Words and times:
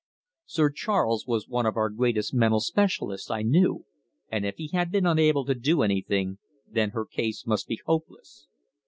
Sir 0.47 0.71
Charles 0.71 1.27
was 1.27 1.47
one 1.47 1.67
of 1.67 1.77
our 1.77 1.91
greatest 1.91 2.33
mental 2.33 2.59
specialists, 2.59 3.29
I 3.29 3.43
knew, 3.43 3.85
and 4.31 4.47
if 4.47 4.55
he 4.55 4.69
had 4.69 4.89
been 4.91 5.05
unable 5.05 5.45
to 5.45 5.53
do 5.53 5.83
anything, 5.83 6.39
then 6.67 6.89
her 6.89 7.05
case 7.05 7.45
must 7.45 7.67
be 7.67 7.79
hopeless. 7.85 8.47